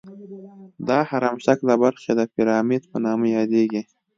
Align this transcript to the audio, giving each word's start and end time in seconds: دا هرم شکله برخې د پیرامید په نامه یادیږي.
دا 0.87 0.99
هرم 1.09 1.35
شکله 1.45 1.73
برخې 1.83 2.11
د 2.15 2.21
پیرامید 2.33 2.83
په 2.91 2.97
نامه 3.05 3.27
یادیږي. 3.37 3.81